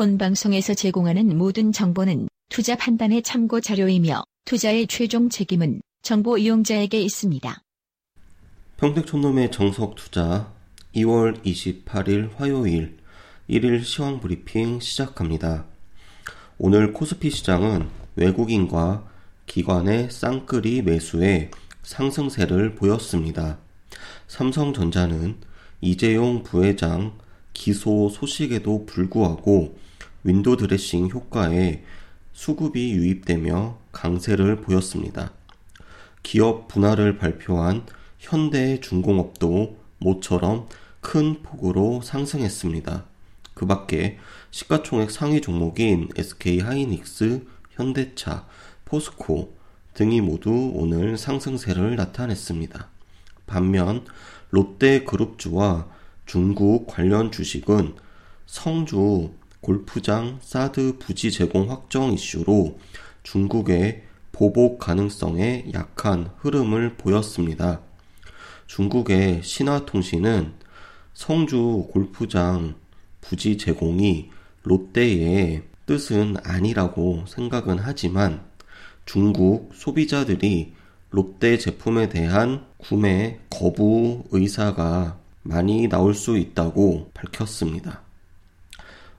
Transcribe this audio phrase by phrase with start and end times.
[0.00, 7.60] 본 방송에서 제공하는 모든 정보는 투자 판단의 참고 자료이며 투자의 최종 책임은 정보 이용자에게 있습니다.
[8.78, 10.54] 평택촌놈의 정석 투자
[10.94, 12.96] 2월 28일 화요일
[13.50, 15.66] 1일 시황 브리핑 시작합니다.
[16.56, 19.06] 오늘 코스피 시장은 외국인과
[19.44, 21.50] 기관의 쌍끌이 매수에
[21.82, 23.58] 상승세를 보였습니다.
[24.28, 25.36] 삼성전자는
[25.82, 27.18] 이재용 부회장
[27.60, 29.76] 기소 소식에도 불구하고
[30.24, 31.84] 윈도 드레싱 효과에
[32.32, 35.34] 수급이 유입되며 강세를 보였습니다.
[36.22, 37.84] 기업 분할을 발표한
[38.18, 40.68] 현대 중공업도 모처럼
[41.02, 43.04] 큰 폭으로 상승했습니다.
[43.52, 44.16] 그 밖에
[44.50, 48.46] 시가총액 상위 종목인 SK 하이닉스, 현대차,
[48.86, 49.54] 포스코
[49.92, 52.88] 등이 모두 오늘 상승세를 나타냈습니다.
[53.46, 54.06] 반면
[54.48, 55.99] 롯데그룹주와
[56.30, 57.96] 중국 관련 주식은
[58.46, 62.78] 성주 골프장 사드 부지 제공 확정 이슈로
[63.24, 67.80] 중국의 보복 가능성에 약한 흐름을 보였습니다.
[68.68, 70.52] 중국의 신화통신은
[71.14, 72.76] 성주 골프장
[73.20, 74.30] 부지 제공이
[74.62, 78.44] 롯데의 뜻은 아니라고 생각은 하지만
[79.04, 80.74] 중국 소비자들이
[81.10, 88.02] 롯데 제품에 대한 구매 거부 의사가 많이 나올 수 있다고 밝혔습니다.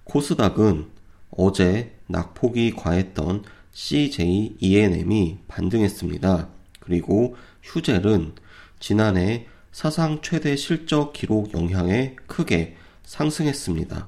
[0.03, 0.87] 코스닥은
[1.31, 6.49] 어제 낙폭이 과했던 CJ ENM이 반등했습니다.
[6.79, 8.33] 그리고 휴젤은
[8.79, 14.07] 지난해 사상 최대 실적 기록 영향에 크게 상승했습니다.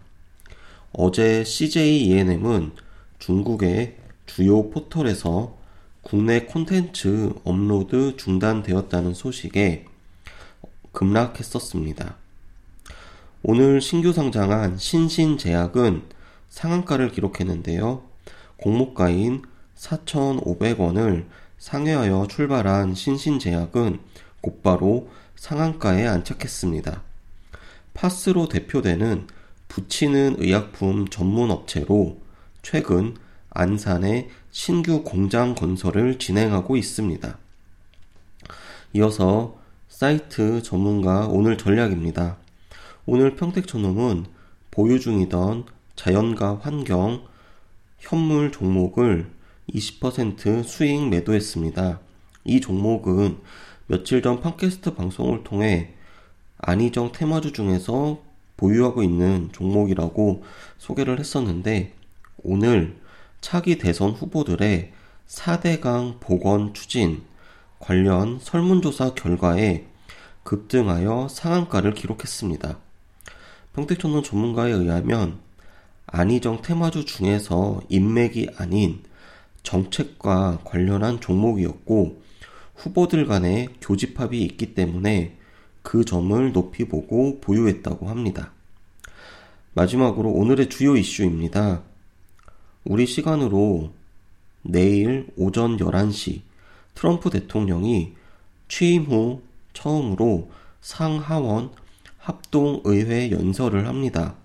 [0.92, 2.72] 어제 CJ ENM은
[3.20, 5.58] 중국의 주요 포털에서
[6.02, 9.86] 국내 콘텐츠 업로드 중단되었다는 소식에
[10.94, 12.16] 급락했었습니다.
[13.42, 16.04] 오늘 신규 상장한 신신제약은
[16.48, 18.04] 상한가를 기록했는데요.
[18.56, 19.42] 공모가인
[19.76, 21.26] 4,500원을
[21.58, 24.00] 상회하여 출발한 신신제약은
[24.40, 27.02] 곧바로 상한가에 안착했습니다.
[27.94, 29.28] 파스로 대표되는
[29.68, 32.22] 붙이는 의약품 전문 업체로
[32.62, 33.16] 최근
[33.50, 37.38] 안산에 신규 공장 건설을 진행하고 있습니다.
[38.94, 39.63] 이어서
[39.94, 42.38] 사이트 전문가 오늘 전략입니다.
[43.06, 44.26] 오늘 평택저놈은
[44.72, 45.66] 보유 중이던
[45.96, 47.22] 자연과 환경,
[48.00, 49.30] 현물 종목을
[49.70, 52.00] 20% 수익 매도했습니다.
[52.44, 53.38] 이 종목은
[53.86, 55.94] 며칠 전 팟캐스트 방송을 통해
[56.58, 58.20] 안희정 테마주 중에서
[58.58, 60.44] 보유하고 있는 종목이라고
[60.80, 61.94] 소개를 했었는데
[62.42, 62.98] 오늘
[63.42, 64.92] 차기 대선 후보들의
[65.28, 67.22] 4대강 복원 추진
[67.84, 69.86] 관련 설문조사 결과에
[70.44, 72.78] 급등하여 상한가를 기록했습니다.
[73.74, 75.40] 평택촌론 전문가에 의하면
[76.06, 79.04] 안희정 테마주 중에서 인맥이 아닌
[79.64, 82.22] 정책과 관련한 종목이었고
[82.76, 85.38] 후보들 간의 교집합이 있기 때문에
[85.82, 88.54] 그 점을 높이 보고 보유했다고 합니다.
[89.74, 91.82] 마지막으로 오늘의 주요 이슈입니다.
[92.86, 93.92] 우리 시간으로
[94.62, 96.53] 내일 오전 11시
[96.96, 98.14] 트럼프 대통령이
[98.68, 99.42] 취임 후
[99.74, 101.72] 처음으로 상하원
[102.18, 104.36] 합동의회 연설을 합니다.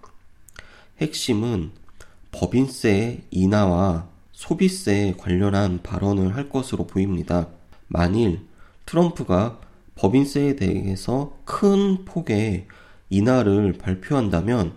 [1.01, 1.71] 핵심은
[2.33, 7.49] 법인세 인하와 소비세 관련한 발언을 할 것으로 보입니다.
[7.87, 8.41] 만일
[8.87, 9.61] 트럼프가
[9.95, 12.67] 법인세에 대해서 큰 폭의
[13.11, 14.75] 인하를 발표한다면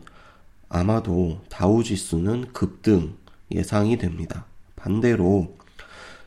[0.69, 3.15] 아마도 다우지수는 급등
[3.51, 4.45] 예상이 됩니다.
[4.75, 5.55] 반대로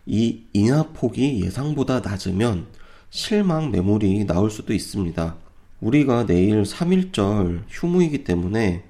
[0.07, 2.67] 이 인하폭이 예상보다 낮으면
[3.11, 5.37] 실망 매물이 나올 수도 있습니다.
[5.81, 8.85] 우리가 내일 3일절 휴무이기 때문에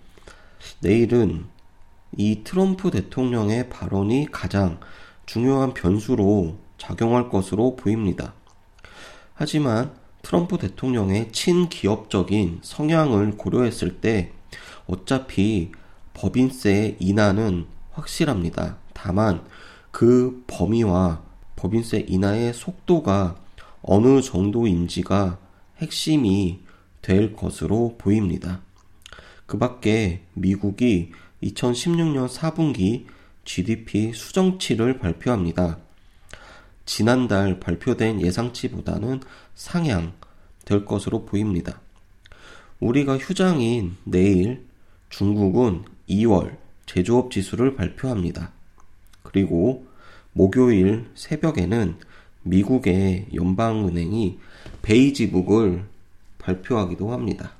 [0.80, 1.44] 내일은
[2.16, 4.80] 이 트럼프 대통령의 발언이 가장
[5.26, 8.34] 중요한 변수로 작용할 것으로 보입니다.
[9.34, 14.32] 하지만 트럼프 대통령의 친기업적인 성향을 고려했을 때
[14.86, 15.72] 어차피
[16.14, 18.78] 법인세 인하는 확실합니다.
[18.92, 19.44] 다만
[19.94, 21.22] 그 범위와
[21.54, 23.36] 법인세 인하의 속도가
[23.80, 25.38] 어느 정도인지가
[25.78, 26.64] 핵심이
[27.00, 28.60] 될 것으로 보입니다.
[29.46, 31.12] 그 밖에 미국이
[31.44, 33.06] 2016년 4분기
[33.44, 35.78] GDP 수정치를 발표합니다.
[36.84, 39.20] 지난달 발표된 예상치보다는
[39.54, 40.14] 상향
[40.64, 41.80] 될 것으로 보입니다.
[42.80, 44.66] 우리가 휴장인 내일
[45.08, 48.53] 중국은 2월 제조업 지수를 발표합니다.
[49.24, 49.86] 그리고
[50.32, 51.96] 목요일 새벽에는
[52.42, 54.38] 미국의 연방은행이
[54.82, 55.84] 베이지북을
[56.38, 57.52] 발표하기도 합니다.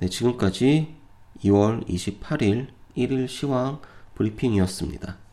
[0.00, 0.96] 네, 지금까지
[1.44, 3.80] 2월 28일 1일 시황
[4.14, 5.27] 브리핑이었습니다.